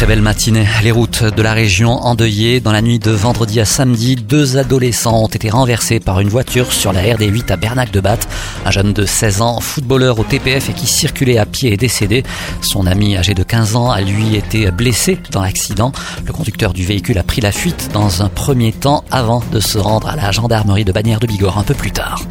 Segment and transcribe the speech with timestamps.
[0.00, 0.66] Très belle matinée.
[0.82, 2.60] Les routes de la région endeuillées.
[2.60, 6.72] Dans la nuit de vendredi à samedi, deux adolescents ont été renversés par une voiture
[6.72, 8.26] sur la RD8 à Bernac-de-Batte.
[8.64, 12.22] Un jeune de 16 ans, footballeur au TPF et qui circulait à pied est décédé.
[12.62, 15.92] Son ami âgé de 15 ans a lui été blessé dans l'accident.
[16.24, 19.76] Le conducteur du véhicule a pris la fuite dans un premier temps avant de se
[19.76, 22.22] rendre à la gendarmerie de Bagnères de Bigorre un peu plus tard.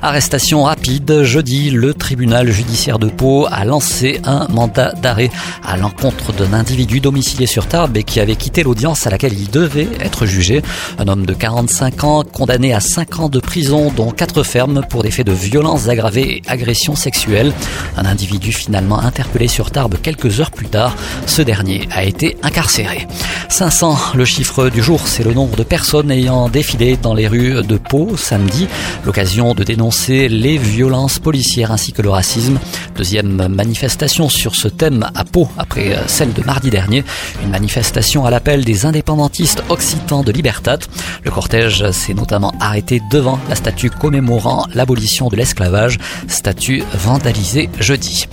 [0.00, 1.24] Arrestation rapide.
[1.24, 5.30] Jeudi, le tribunal judiciaire de Pau a lancé un mandat d'arrêt
[5.66, 9.50] à l'encontre d'un individu domicilié sur Tarbes et qui avait quitté l'audience à laquelle il
[9.50, 10.62] devait être jugé.
[10.98, 15.02] Un homme de 45 ans condamné à 5 ans de prison dont 4 fermes pour
[15.02, 17.52] des faits de violences aggravées et agressions sexuelles.
[17.96, 20.94] Un individu finalement interpellé sur Tarbes quelques heures plus tard.
[21.26, 23.08] Ce dernier a été incarcéré.
[23.48, 27.62] 500, le chiffre du jour, c'est le nombre de personnes ayant défilé dans les rues
[27.66, 28.68] de Pau samedi.
[29.04, 32.58] L'occasion de dénoncer les violences policières ainsi que le racisme.
[32.96, 37.04] Deuxième manifestation sur ce thème à Pau après celle de mardi dernier.
[37.42, 40.78] Une manifestation à l'appel des indépendantistes occitans de Libertat.
[41.24, 48.26] Le cortège s'est notamment arrêté devant la statue commémorant l'abolition de l'esclavage, statue vandalisée jeudi.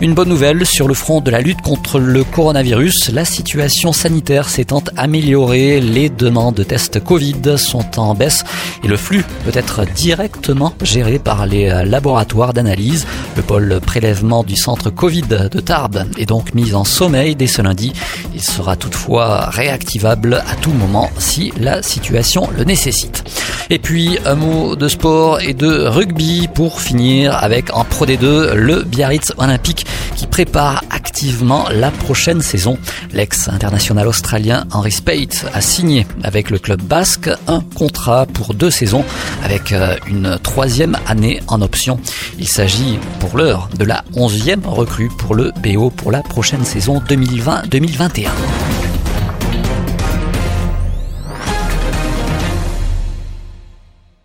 [0.00, 4.48] Une bonne nouvelle sur le front de la lutte contre le coronavirus, la situation sanitaire
[4.48, 8.44] s'étant améliorée, les demandes de tests Covid sont en baisse
[8.84, 10.72] et le flux peut être directement
[11.18, 13.06] par les laboratoires d'analyse.
[13.36, 17.62] Le pôle prélèvement du centre Covid de Tarbes est donc mis en sommeil dès ce
[17.62, 17.92] lundi.
[18.34, 23.24] Il sera toutefois réactivable à tout moment si la situation le nécessite.
[23.72, 28.54] Et puis un mot de sport et de rugby pour finir avec en Pro D2
[28.54, 32.78] le Biarritz Olympique qui prépare activement la prochaine saison.
[33.12, 39.04] L'ex-international australien Henry Spate a signé avec le club basque un contrat pour deux saisons
[39.44, 39.72] avec
[40.08, 42.00] une troisième année en option.
[42.40, 47.00] Il s'agit pour l'heure de la onzième recrue pour le BO pour la prochaine saison
[47.08, 48.30] 2020-2021.